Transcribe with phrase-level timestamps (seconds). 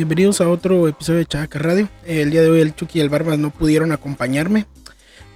[0.00, 1.86] Bienvenidos a otro episodio de Chaca Radio.
[2.06, 4.64] El día de hoy el Chucky y el Barbas no pudieron acompañarme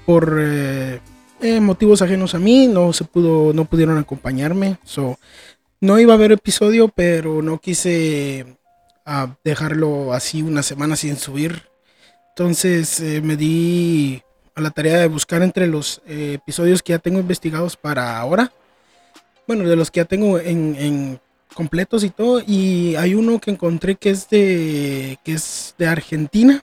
[0.07, 1.03] por eh,
[1.43, 4.79] eh, motivos ajenos a mí, no se pudo, no pudieron acompañarme.
[4.83, 5.19] So,
[5.83, 8.57] no iba a haber episodio, pero no quise
[9.05, 11.65] ah, dejarlo así una semana sin subir.
[12.31, 14.23] Entonces eh, me di
[14.55, 18.51] a la tarea de buscar entre los episodios que ya tengo investigados para ahora.
[19.47, 21.21] Bueno, de los que ya tengo en
[21.55, 22.43] completos y todo.
[22.47, 26.63] Y hay uno que encontré que es de, que es de Argentina.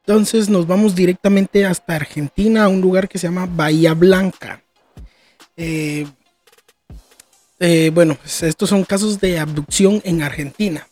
[0.00, 4.62] Entonces nos vamos directamente hasta Argentina, a un lugar que se llama Bahía Blanca.
[5.56, 6.06] Eh,
[7.60, 10.88] eh, bueno, pues estos son casos de abducción en Argentina.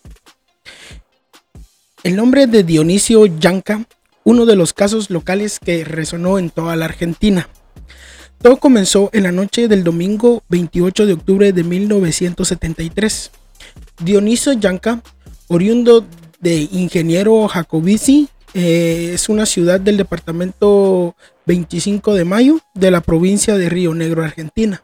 [2.02, 3.84] El nombre de Dionisio Yanca,
[4.24, 7.48] uno de los casos locales que resonó en toda la Argentina.
[8.40, 13.30] Todo comenzó en la noche del domingo 28 de octubre de 1973.
[14.02, 15.02] Dionisio Yanca,
[15.48, 16.04] oriundo
[16.40, 23.56] de Ingeniero Jacobici, eh, es una ciudad del departamento 25 de Mayo de la provincia
[23.56, 24.82] de Río Negro, Argentina.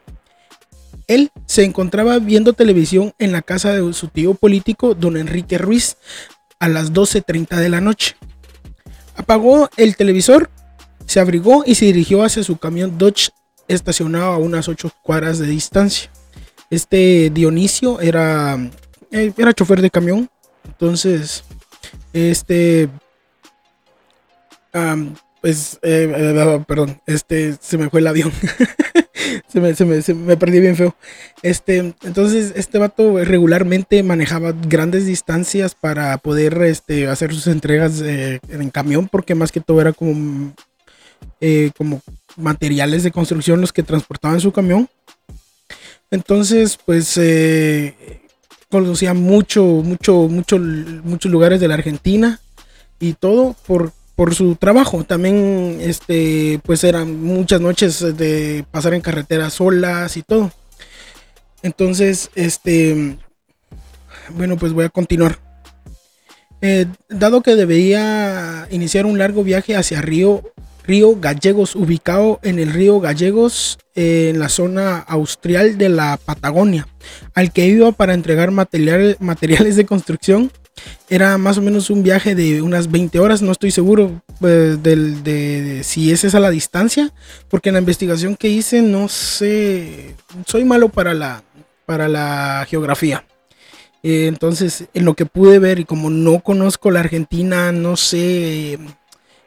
[1.07, 5.97] Él se encontraba viendo televisión en la casa de su tío político, don Enrique Ruiz,
[6.59, 8.15] a las 12.30 de la noche.
[9.15, 10.49] Apagó el televisor,
[11.05, 13.31] se abrigó y se dirigió hacia su camión Dodge
[13.67, 16.09] estacionado a unas 8 cuadras de distancia.
[16.69, 18.57] Este Dionisio era,
[19.11, 20.29] eh, era chofer de camión.
[20.65, 21.43] Entonces,
[22.13, 22.89] este,
[25.41, 28.31] pues, eh, eh, perdón, este, se me fue el avión.
[29.47, 30.95] se, me, se, me, perdí bien feo.
[31.43, 38.69] Este, entonces, este vato regularmente manejaba grandes distancias para poder este, hacer sus entregas en
[38.71, 40.53] camión, porque más que todo era como,
[41.77, 42.01] como
[42.37, 44.89] materiales de construcción los que transportaban su camión.
[46.11, 48.21] Entonces, pues eh,
[48.69, 52.39] conocía mucho, mucho, mucho, muchos lugares de la Argentina
[52.99, 55.03] y todo por, por su trabajo.
[55.03, 60.51] También, este, pues eran muchas noches de pasar en carretera solas y todo.
[61.63, 63.17] Entonces, este,
[64.31, 65.39] bueno, pues voy a continuar.
[66.61, 70.43] Eh, dado que debería iniciar un largo viaje hacia Río
[70.85, 76.87] río Gallegos, ubicado en el río Gallegos, en la zona austral de la Patagonia,
[77.33, 80.51] al que iba para entregar materiales, de construcción.
[81.07, 85.81] Era más o menos un viaje de unas 20 horas, no estoy seguro pues, de,
[85.83, 87.11] si es esa la distancia,
[87.47, 90.15] porque en la investigación que hice no sé,
[90.47, 91.43] soy malo para la,
[91.85, 93.23] para la geografía.
[94.01, 98.77] Eh, entonces, en lo que pude ver y como no conozco la Argentina, no sé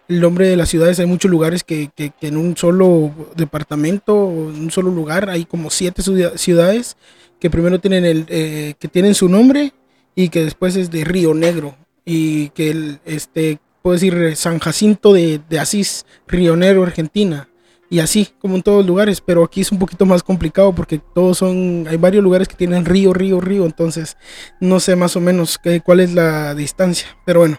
[0.09, 0.99] el nombre de las ciudades.
[0.99, 1.91] Hay muchos lugares que,
[2.21, 4.15] en un solo departamento,
[4.55, 6.03] en un solo lugar, hay como siete
[6.37, 6.97] ciudades
[7.41, 9.73] que primero tienen el, eh, que tienen su nombre
[10.15, 15.13] y que después es de Río Negro y que el, este, puedo decir San Jacinto
[15.13, 17.49] de, de Asís, Río Negro, Argentina.
[17.89, 21.01] Y así, como en todos los lugares, pero aquí es un poquito más complicado porque
[21.15, 24.17] todos son, hay varios lugares que tienen río, río, río, entonces
[24.61, 27.59] no sé más o menos qué, cuál es la distancia, pero bueno.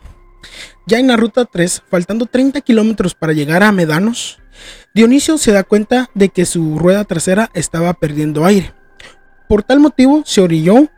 [0.85, 4.39] Ya en la ruta 3, faltando 30 kilómetros para llegar a Medanos,
[4.93, 8.73] Dionisio se da cuenta de que su rueda trasera estaba perdiendo aire.
[9.47, 10.89] Por tal motivo se orilló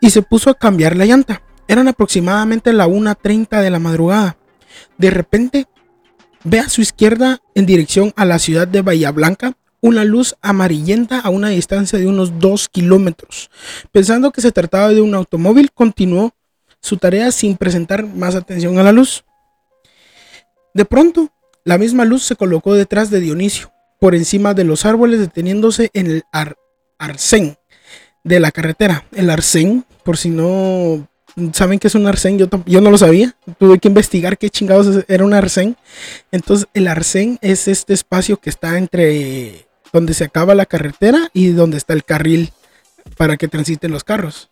[0.00, 1.42] y se puso a cambiar la llanta.
[1.66, 4.38] Eran aproximadamente la 1.30 de la madrugada.
[4.98, 5.66] De repente,
[6.44, 11.20] ve a su izquierda en dirección a la ciudad de Bahía Blanca una luz amarillenta
[11.20, 13.50] a una distancia de unos 2 kilómetros.
[13.92, 16.34] Pensando que se trataba de un automóvil, continuó
[16.80, 19.24] su tarea sin presentar más atención a la luz.
[20.74, 21.30] De pronto,
[21.64, 26.06] la misma luz se colocó detrás de Dionisio, por encima de los árboles, deteniéndose en
[26.06, 26.22] el
[26.98, 27.56] arcén
[28.24, 29.04] de la carretera.
[29.12, 31.06] El arcén, por si no
[31.52, 33.34] saben qué es un arcén, yo, yo no lo sabía.
[33.58, 35.76] Tuve que investigar qué chingados era un arcén.
[36.32, 41.48] Entonces, el arcén es este espacio que está entre donde se acaba la carretera y
[41.48, 42.52] donde está el carril
[43.16, 44.50] para que transiten los carros.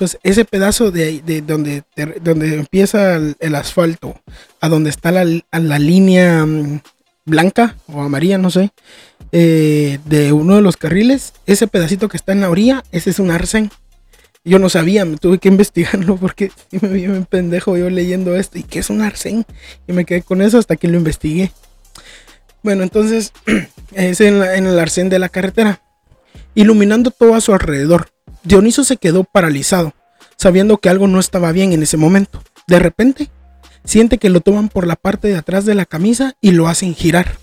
[0.00, 1.82] Entonces, ese pedazo de, de donde,
[2.22, 4.18] donde empieza el, asfalto,
[4.58, 6.80] a donde está la, la, línea mm,
[7.26, 8.70] blanca o amarilla, no sé,
[9.30, 13.18] eh, de uno de los carriles, ese pedacito que está en la orilla, ese es
[13.18, 13.70] un arcén.
[14.42, 16.50] Yo no sabía, me tuve que investigarlo porque
[16.80, 18.58] me vi un pendejo yo leyendo esto.
[18.58, 19.44] ¿Y qué es un arcén?
[19.86, 21.52] Y me quedé con eso hasta que lo investigué.
[22.62, 23.34] Bueno, entonces
[23.92, 25.82] es en, el arcén de la carretera,
[26.54, 28.08] iluminando todo a su alrededor.
[28.42, 29.94] Dioniso se quedó paralizado,
[30.36, 32.42] sabiendo que algo no estaba bien en ese momento.
[32.66, 33.28] De repente,
[33.84, 36.94] siente que lo toman por la parte de atrás de la camisa y lo hacen
[36.94, 37.36] girar.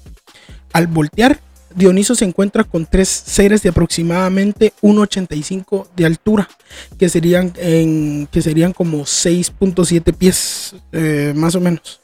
[0.73, 1.39] Al voltear,
[1.75, 6.49] Dioniso se encuentra con tres seres de aproximadamente 1,85 de altura,
[6.97, 12.01] que serían, en, que serían como 6.7 pies, eh, más o menos.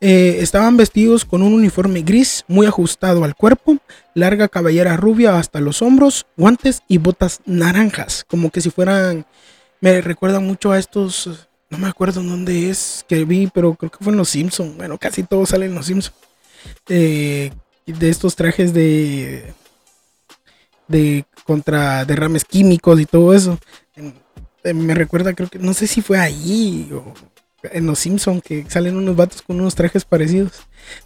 [0.00, 3.78] Eh, estaban vestidos con un uniforme gris muy ajustado al cuerpo,
[4.14, 9.26] larga cabellera rubia hasta los hombros, guantes y botas naranjas, como que si fueran,
[9.80, 13.90] me recuerdan mucho a estos, no me acuerdo en dónde es que vi, pero creo
[13.90, 16.14] que fue en Los Simpsons, bueno, casi todos salen en Los Simpsons,
[16.88, 17.52] eh,
[17.86, 19.52] de estos trajes de,
[20.88, 23.58] de contra derrames químicos y todo eso.
[24.64, 27.12] Me recuerda, creo que, no sé si fue ahí o
[27.70, 30.52] en los Simpson que salen unos vatos con unos trajes parecidos.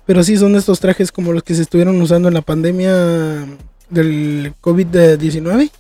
[0.07, 3.47] Pero sí son estos trajes como los que se estuvieron usando en la pandemia
[3.91, 5.71] del COVID-19.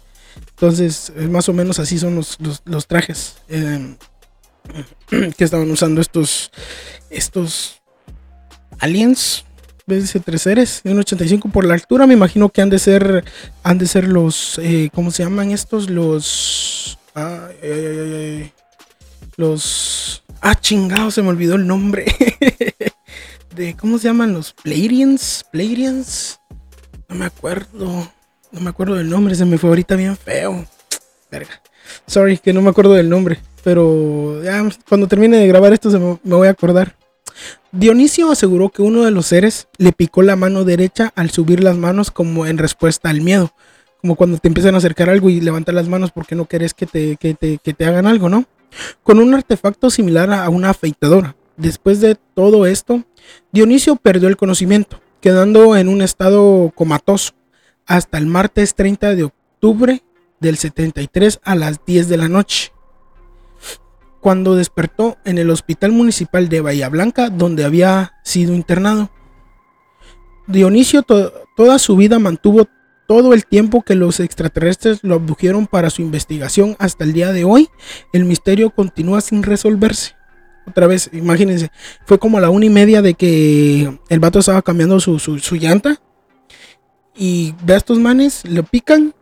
[0.50, 3.96] Entonces, más o menos así son los, los, trajes em,
[5.36, 6.50] que estaban usando estos,
[7.10, 7.80] estos
[8.78, 9.44] aliens.
[9.88, 10.12] ¿Ves?
[10.24, 12.08] Tres seres de 1.85 por la altura.
[12.08, 13.24] Me imagino que han de ser,
[13.62, 15.88] han de ser los, eh, ¿cómo se llaman estos?
[15.88, 18.52] Los, ay, ay, ay,
[19.36, 22.04] los Ah, chingado, se me olvidó el nombre.
[23.56, 25.44] de ¿Cómo se llaman los Playrians?
[25.50, 26.38] Playrians.
[27.08, 28.12] No me acuerdo.
[28.52, 30.64] No me acuerdo del nombre, se me fue ahorita bien feo.
[31.30, 31.60] Verga.
[32.06, 33.38] Sorry, que no me acuerdo del nombre.
[33.64, 36.94] Pero ya cuando termine de grabar esto se me, voy a acordar.
[37.72, 41.76] Dionisio aseguró que uno de los seres le picó la mano derecha al subir las
[41.76, 43.52] manos como en respuesta al miedo.
[44.00, 46.86] Como cuando te empiezan a acercar algo y levantar las manos porque no querés que
[46.86, 48.44] te, que te, que te hagan algo, ¿no?
[49.02, 51.36] Con un artefacto similar a una afeitadora.
[51.56, 53.04] Después de todo esto,
[53.52, 57.32] Dionisio perdió el conocimiento, quedando en un estado comatoso
[57.86, 60.02] hasta el martes 30 de octubre
[60.40, 62.72] del 73 a las 10 de la noche,
[64.20, 69.10] cuando despertó en el Hospital Municipal de Bahía Blanca, donde había sido internado.
[70.46, 72.68] Dionisio toda su vida mantuvo
[73.06, 77.44] todo el tiempo que los extraterrestres lo abdujeron para su investigación hasta el día de
[77.44, 77.68] hoy,
[78.12, 80.16] el misterio continúa sin resolverse.
[80.66, 81.70] Otra vez, imagínense,
[82.04, 86.00] fue como a la una y media de que el vato estaba cambiando su, llanta.
[87.14, 89.14] Y ve a estos manes, lo pican,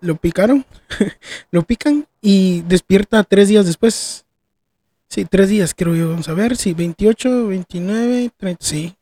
[0.00, 0.64] lo picaron,
[1.52, 4.24] lo pican y despierta tres días después.
[5.08, 6.10] Sí, tres días creo yo.
[6.10, 8.94] Vamos a ver, sí, 28, 29, 30, sí.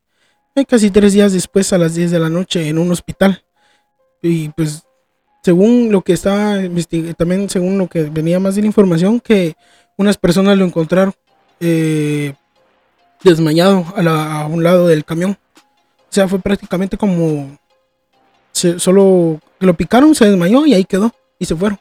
[0.69, 3.46] Casi tres días después a las 10 de la noche en un hospital.
[4.23, 4.85] Y pues,
[5.43, 6.57] según lo que estaba
[7.17, 9.55] también según lo que venía más de la información, que
[9.97, 11.15] unas personas lo encontraron
[11.61, 12.35] eh,
[13.23, 15.39] desmayado a, un lado del camión.
[15.61, 17.59] O sea, fue prácticamente como
[18.53, 21.79] solo lo picaron, se desmayó y ahí quedó y se fueron.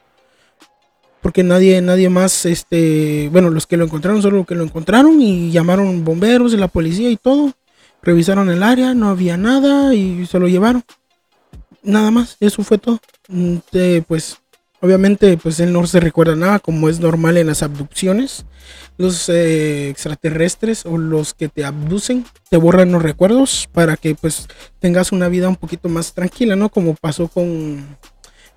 [1.21, 5.19] Porque nadie, nadie más, este, bueno, los que lo encontraron, solo los que lo encontraron
[5.19, 7.53] y llamaron bomberos la policía y todo.
[8.03, 10.83] Revisaron el área, no había nada y se lo llevaron
[11.85, 12.99] nada más, eso fue todo.
[13.27, 13.57] Mm,
[14.07, 14.37] pues
[14.81, 18.45] obviamente pues él no se recuerda nada como es normal en las abducciones.
[18.97, 24.47] Los eh, extraterrestres o los que te abducen te borran los recuerdos para que pues
[24.79, 26.69] tengas una vida un poquito más tranquila, ¿no?
[26.69, 27.97] Como pasó con,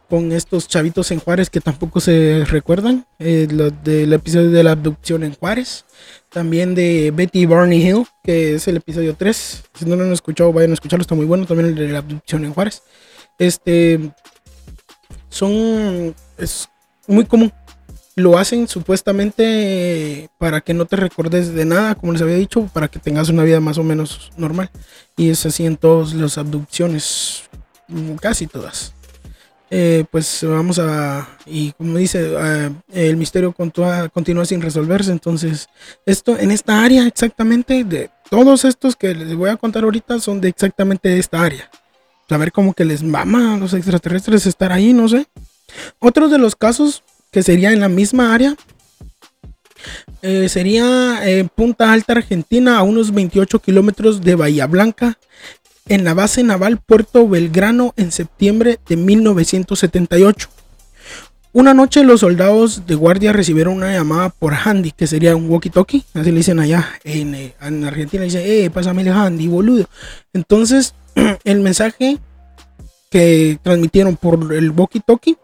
[0.09, 3.07] con estos chavitos en Juárez que tampoco se recuerdan.
[3.19, 3.47] Eh,
[3.85, 5.85] del episodio de la abducción en Juárez.
[6.31, 9.65] También de Betty Barney Hill, que es el episodio 3.
[9.75, 11.47] Si no lo han escuchado, vayan a escucharlo, está muy bueno.
[11.47, 12.83] También el de la abducción en Juárez.
[13.39, 14.13] Este.
[15.29, 16.15] Son.
[16.37, 16.69] Es
[17.07, 17.53] muy común.
[18.17, 22.89] Lo hacen supuestamente para que no te recordes de nada, como les había dicho, para
[22.89, 24.71] que tengas una vida más o menos normal.
[25.17, 27.45] Y es así en todas las abducciones,
[27.87, 28.93] mm, casi todas.
[29.71, 32.35] Eh, pues vamos a, y como dice,
[32.93, 35.13] el misterio continúa, continúa, sin resolverse.
[35.13, 35.69] Entonces,
[36.05, 40.41] esto en esta área exactamente, de todos estos que les voy a contar ahorita, son
[40.41, 41.71] de exactamente esta área
[42.29, 45.27] saber cómo que les mama a los extraterrestres estar ahí, no sé.
[45.99, 48.57] Otro de los casos que sería en la misma área
[50.23, 55.19] eh, sería en Punta Alta, Argentina, a unos 28 kilómetros de Bahía Blanca,
[55.89, 60.49] en la base naval Puerto Belgrano en septiembre de 1978.
[61.53, 66.05] Una noche los soldados de guardia recibieron una llamada por handy, que sería un walkie-talkie,
[66.15, 69.89] así le dicen allá en, eh, en Argentina, dice, eh, pásame el handy, boludo.
[70.35, 70.95] Entonces
[71.45, 72.19] el mensaje
[73.11, 75.39] que transmitieron por el walkie-talkie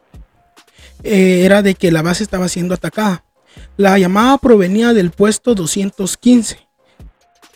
[1.03, 3.25] eh, era de que la base estaba siendo atacada.
[3.77, 6.59] La llamada provenía del puesto 215.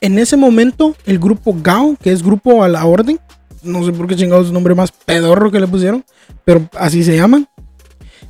[0.01, 3.19] En ese momento, el grupo GAO, que es Grupo a la Orden,
[3.63, 6.05] no sé por qué chingados es nombre más pedorro que le pusieron,
[6.45, 7.49] pero así se llaman,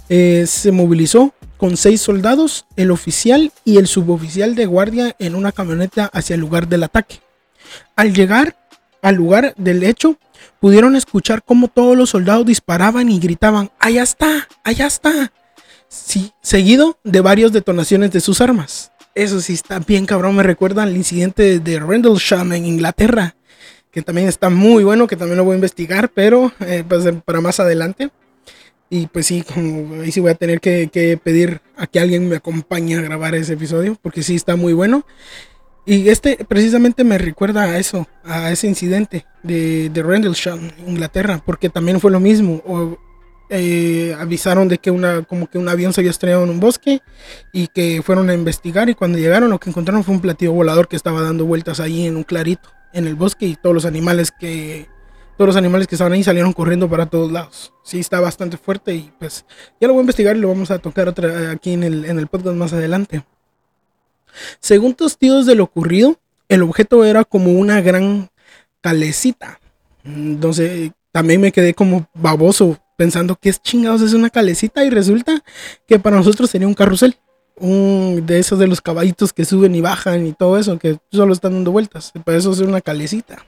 [0.08, 5.52] eh, se movilizó con seis soldados, el oficial y el suboficial de guardia en una
[5.52, 7.20] camioneta hacia el lugar del ataque.
[7.96, 8.56] Al llegar
[9.02, 10.16] al lugar del hecho,
[10.60, 15.32] pudieron escuchar cómo todos los soldados disparaban y gritaban, allá está, allá está.
[15.88, 18.92] Sí, seguido de varias detonaciones de sus armas.
[19.14, 23.34] Eso sí está bien cabrón, me recuerda al incidente de Rendlesham en Inglaterra,
[23.90, 27.40] que también está muy bueno, que también lo voy a investigar, pero eh, pues, para
[27.40, 28.10] más adelante.
[28.90, 32.28] Y pues sí, como ahí sí voy a tener que, que, pedir a que alguien
[32.28, 35.04] me acompañe a grabar ese episodio, porque sí está muy bueno.
[35.90, 41.70] Y este precisamente me recuerda a eso, a ese incidente de, de Rendlesham, Inglaterra, porque
[41.70, 42.62] también fue lo mismo.
[42.66, 42.98] O,
[43.48, 47.00] eh, avisaron de que una, como que un avión se había estrellado en un bosque
[47.54, 50.88] y que fueron a investigar y cuando llegaron lo que encontraron fue un platillo volador
[50.88, 54.30] que estaba dando vueltas ahí en un clarito en el bosque y todos los animales
[54.30, 54.88] que
[55.38, 57.72] todos los animales que estaban ahí salieron corriendo para todos lados.
[57.82, 59.46] Sí, está bastante fuerte y pues
[59.80, 62.18] ya lo voy a investigar y lo vamos a tocar otra, aquí en el, en
[62.18, 63.24] el podcast más adelante.
[64.60, 66.18] Según testigos de lo ocurrido,
[66.48, 68.30] el objeto era como una gran
[68.80, 69.60] calecita.
[70.04, 75.44] Entonces también me quedé como baboso pensando que es chingados es una calecita y resulta
[75.86, 77.16] que para nosotros sería un carrusel.
[77.56, 81.32] Un de esos de los caballitos que suben y bajan y todo eso, que solo
[81.32, 82.12] están dando vueltas.
[82.24, 83.44] Para eso es una calecita.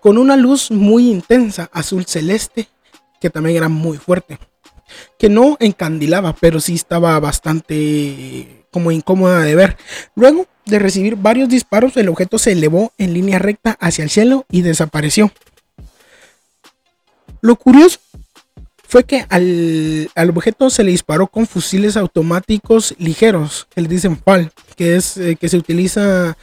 [0.00, 2.68] Con una luz muy intensa, azul celeste,
[3.20, 4.38] que también era muy fuerte.
[5.18, 9.76] Que no encandilaba, pero sí estaba bastante como incómoda de ver.
[10.14, 14.44] Luego de recibir varios disparos, el objeto se elevó en línea recta hacia el cielo
[14.50, 15.32] y desapareció.
[17.40, 18.00] Lo curioso
[18.88, 24.18] fue que al, objeto se le disparó con fusiles automáticos ligeros, que dicen
[24.76, 26.38] que, es, eh, que se utiliza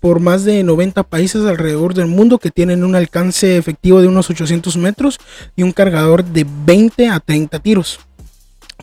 [0.00, 4.30] por más de 90 países alrededor del mundo que tienen un alcance efectivo de unos
[4.30, 5.20] 800 metros
[5.56, 8.00] y un cargador de 20 a 30 tiros.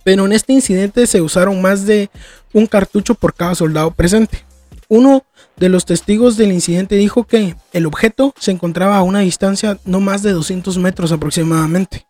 [0.04, 2.12] Pero en este incidente se usaron más de
[2.54, 4.46] un cartucho por cada soldado presente.
[4.90, 5.24] Uno
[5.58, 10.00] de los testigos del incidente dijo que el objeto se encontraba a una distancia no
[10.00, 12.08] más de 200 metros aproximadamente,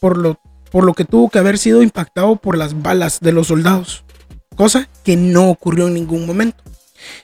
[0.00, 3.48] por lo, por lo que tuvo que haber sido impactado por las balas de los
[3.48, 4.04] soldados,
[4.56, 6.62] cosa que no ocurrió en ningún momento.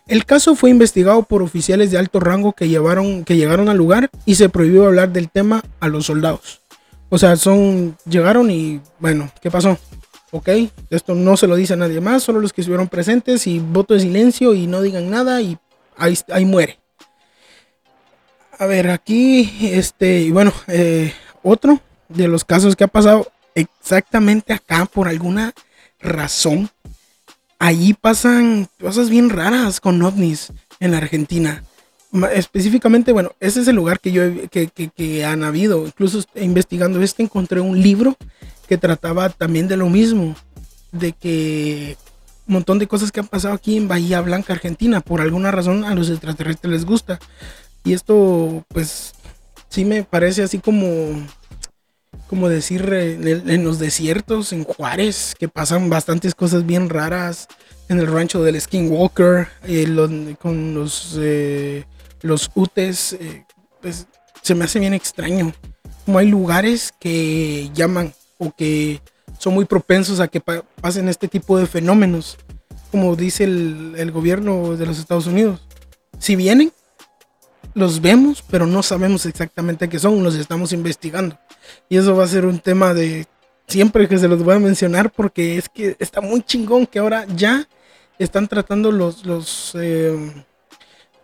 [0.06, 4.10] El caso fue investigado por oficiales de alto rango que, llevaron, que llegaron al lugar
[4.24, 6.60] y se prohibió hablar del tema a los soldados.
[7.08, 9.78] O sea, son llegaron y bueno, ¿qué pasó?
[10.36, 10.48] Ok,
[10.90, 13.94] esto no se lo dice a nadie más, solo los que estuvieron presentes y voto
[13.94, 15.58] de silencio y no digan nada y
[15.96, 16.78] ahí, ahí muere.
[18.58, 21.12] A ver, aquí, este, y bueno, eh,
[21.42, 25.52] otro de los casos que ha pasado exactamente acá por alguna
[26.00, 26.70] razón.
[27.58, 31.64] Allí pasan cosas bien raras con ovnis en la Argentina.
[32.32, 35.86] Específicamente, bueno, ese es el lugar que yo que, que, que han habido.
[35.86, 38.16] Incluso investigando este encontré un libro
[38.66, 40.34] que trataba también de lo mismo,
[40.92, 41.96] de que
[42.46, 45.84] un montón de cosas que han pasado aquí en Bahía Blanca, Argentina, por alguna razón
[45.84, 47.18] a los extraterrestres les gusta.
[47.84, 49.14] Y esto, pues,
[49.68, 51.26] sí me parece así como,
[52.28, 57.48] como decir, en, los desiertos, en Juárez, que pasan bastantes cosas bien raras,
[57.88, 61.84] en el rancho del Skinwalker, eh, con los, eh,
[62.22, 63.44] los UTES, eh,
[63.80, 64.06] pues,
[64.42, 65.52] se me hace bien extraño.
[66.04, 69.00] Como hay lugares que llaman o que
[69.38, 72.38] son muy propensos a que pasen este tipo de fenómenos,
[72.90, 75.66] como dice el, gobierno de los Estados Unidos.
[76.18, 76.72] Si vienen,
[77.74, 81.38] los vemos, pero no sabemos exactamente qué son, los estamos investigando.
[81.88, 83.26] Y eso va a ser un tema de
[83.66, 87.26] siempre que se los voy a mencionar porque es que está muy chingón que ahora
[87.34, 87.68] ya
[88.18, 90.44] están tratando los, eh,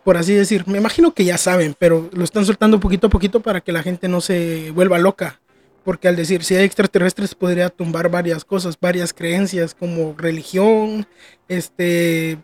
[0.03, 3.39] por así decir, me imagino que ya saben, pero lo están soltando poquito a poquito
[3.39, 5.39] para que la gente no se vuelva loca
[5.83, 11.05] porque al decir si hay extraterrestres podría tumbar varias cosas, varias creencias como religión,
[11.47, 12.37] este,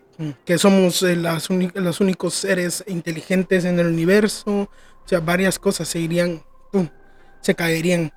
[0.44, 4.70] que somos eh, los únicos seres inteligentes en el universo,
[5.04, 6.42] o sea, varias cosas se irían,
[7.40, 8.12] se caerían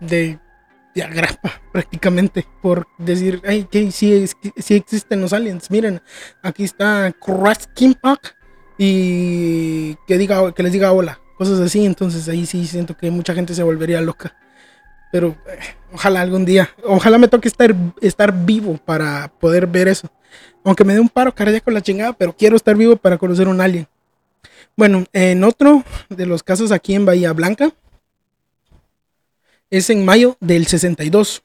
[0.00, 0.38] de,
[0.94, 6.02] de agrapa prácticamente por decir, ay, que sí, sí, existen los aliens, miren,
[6.42, 8.36] aquí está Park
[8.78, 13.34] y que diga, que les diga hola, cosas así, entonces ahí sí siento que mucha
[13.34, 14.36] gente se volvería loca.
[15.16, 15.58] Pero eh,
[15.94, 20.10] ojalá algún día, ojalá me toque estar, estar vivo para poder ver eso.
[20.62, 23.62] Aunque me dé un paro cardíaco la chingada, pero quiero estar vivo para conocer un
[23.62, 23.88] alien.
[24.76, 27.72] Bueno, en otro de los casos aquí en Bahía Blanca,
[29.70, 31.42] es en mayo del 62.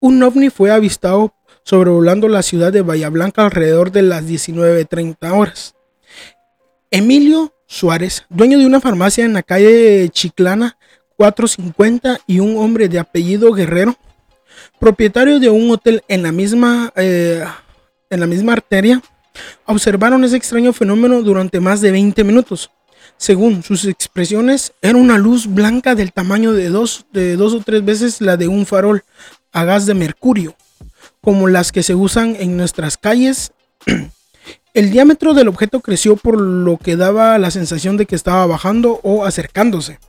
[0.00, 5.76] Un ovni fue avistado sobrevolando la ciudad de Bahía Blanca alrededor de las 19.30 horas.
[6.90, 10.78] Emilio Suárez, dueño de una farmacia en la calle Chiclana,
[11.16, 13.96] 450 y un hombre de apellido Guerrero,
[14.78, 17.44] propietario de un hotel en la misma, eh,
[18.10, 19.02] en la misma arteria,
[19.66, 22.70] observaron ese extraño fenómeno durante más de 20 minutos.
[23.16, 27.84] Según sus expresiones, era una luz blanca del tamaño de dos, de dos o tres
[27.84, 29.04] veces la de un farol
[29.52, 30.56] a gas de mercurio,
[31.20, 33.52] como las que se usan en nuestras calles.
[34.74, 38.98] El diámetro del objeto creció por lo que daba la sensación de que estaba bajando
[39.04, 40.00] o acercándose.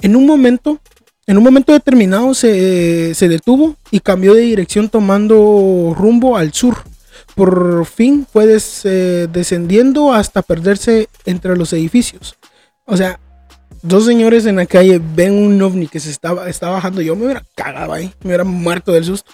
[0.00, 0.80] En un momento,
[1.26, 6.76] en un momento determinado se, se detuvo y cambió de dirección tomando rumbo al sur
[7.36, 12.38] por fin fue eh, descendiendo hasta perderse entre los edificios.
[12.86, 13.20] O sea,
[13.82, 17.02] dos señores en la calle ven un ovni que se estaba, bajando.
[17.02, 19.32] Yo me hubiera cagado ahí, me hubiera muerto del susto.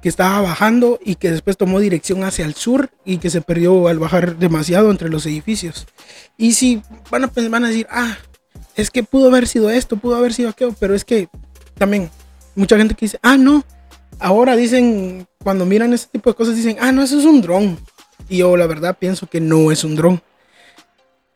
[0.00, 3.86] Que estaba bajando y que después tomó dirección hacia el sur y que se perdió
[3.88, 5.86] al bajar demasiado entre los edificios.
[6.38, 8.16] Y si van a, van a decir, ah,
[8.76, 11.28] es que pudo haber sido esto, pudo haber sido aquello, pero es que
[11.76, 12.10] también
[12.54, 13.64] mucha gente que dice, ah, no,
[14.18, 17.78] ahora dicen, cuando miran ese tipo de cosas, dicen, ah, no, eso es un dron.
[18.28, 20.22] Y yo la verdad pienso que no es un dron.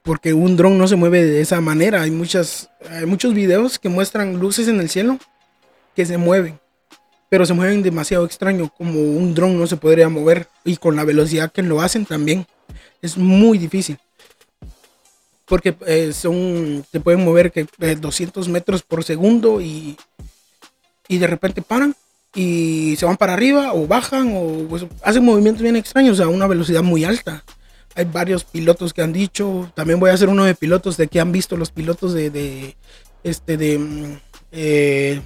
[0.03, 2.03] Porque un dron no se mueve de esa manera.
[2.03, 5.19] Hay, muchas, hay muchos videos que muestran luces en el cielo
[5.97, 6.61] que se mueven.
[7.31, 8.71] Pero se mueven demasiado extraño.
[8.77, 10.47] Como un dron no se podría mover.
[10.63, 12.47] Y con la velocidad que lo hacen también.
[13.01, 13.99] Es muy difícil.
[15.47, 19.97] Porque eh, son, se pueden mover que 200 eh, metros por segundo y,
[21.09, 21.95] y de repente paran
[22.35, 26.47] y se van para arriba o bajan o pues, hacen movimientos bien extraños a una
[26.47, 27.45] velocidad muy alta.
[27.95, 31.21] Hay varios pilotos que han dicho, también voy a hacer uno de pilotos de que
[31.21, 32.77] han visto los pilotos de,
[33.23, 34.19] este de mm,
[34.51, 35.21] eh,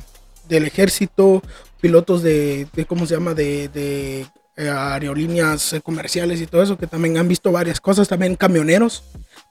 [0.49, 1.43] del ejército,
[1.81, 7.17] pilotos de, cómo se llama de, de eh, aerolíneas comerciales y todo eso que también
[7.17, 9.03] han visto varias cosas, también camioneros,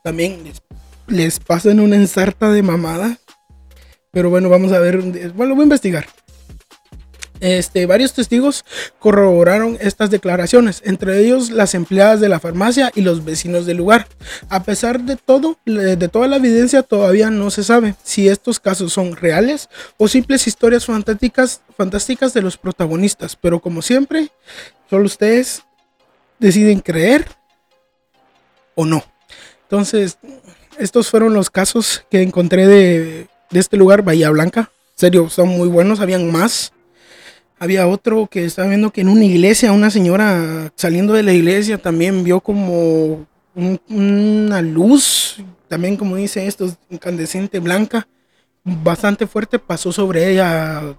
[0.03, 0.51] también
[1.07, 3.17] les, pasan una ensarta de mamada.
[4.11, 5.01] Pero bueno, vamos a ver,
[5.33, 6.07] bueno, voy a investigar.
[7.39, 8.65] Este, varios testigos
[8.99, 14.07] corroboraron estas declaraciones, entre ellos las empleadas de la farmacia y los vecinos del lugar.
[14.49, 18.93] A pesar de todo, de toda la evidencia, todavía no se sabe si estos casos
[18.93, 23.35] son reales o simples historias fantásticas, fantásticas de los protagonistas.
[23.35, 24.29] Pero como siempre,
[24.89, 25.61] solo ustedes
[26.39, 27.27] deciden creer
[28.75, 29.03] o no.
[29.67, 30.17] Entonces,
[30.77, 34.71] estos fueron los casos que encontré de, de este lugar, Bahía Blanca.
[34.91, 36.71] En serio, son muy buenos, habían más
[37.59, 41.77] había otro que estaba viendo que en una iglesia, una señora saliendo de la iglesia
[41.77, 43.25] también vio como
[43.89, 48.07] una luz, también como dice esto, incandescente blanca,
[48.63, 50.95] bastante fuerte, pasó sobre ella,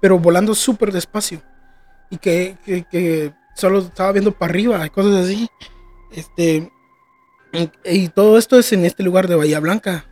[0.00, 1.42] pero volando súper despacio.
[2.10, 2.56] Y que,
[2.90, 5.46] que, solo estaba viendo para arriba, cosas así.
[6.10, 6.70] Este,
[7.84, 10.06] y, todo esto es en este lugar de Bahía Blanca.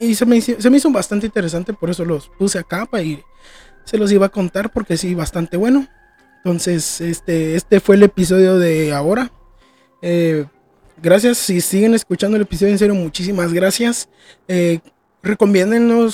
[0.00, 3.22] Y se me, se me hizo bastante interesante, por eso los puse acá para ir
[3.88, 5.88] se los iba a contar porque sí, bastante bueno.
[6.44, 9.32] Entonces, este, este fue el episodio de ahora.
[10.02, 10.44] Eh,
[11.02, 14.10] gracias, si siguen escuchando el episodio, en serio, muchísimas gracias.
[14.46, 14.80] Eh,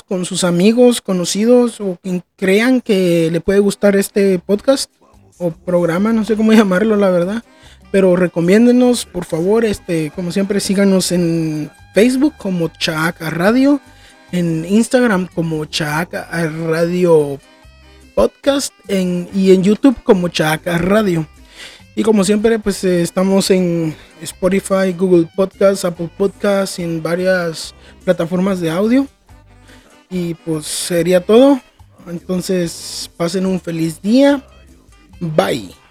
[0.06, 4.90] con sus amigos, conocidos o quien crean que le puede gustar este podcast
[5.38, 7.44] o programa, no sé cómo llamarlo, la verdad.
[7.94, 13.80] Pero recomiéndenos, por favor, este, como siempre, síganos en Facebook como Chaca Radio,
[14.32, 16.28] en Instagram como Chaca
[16.66, 17.38] Radio
[18.16, 21.24] podcast en, y en YouTube como Chaca Radio.
[21.94, 28.58] Y como siempre, pues eh, estamos en Spotify, Google Podcasts, Apple Podcasts, en varias plataformas
[28.58, 29.06] de audio.
[30.10, 31.60] Y pues sería todo.
[32.08, 34.42] Entonces, pasen un feliz día.
[35.20, 35.83] Bye.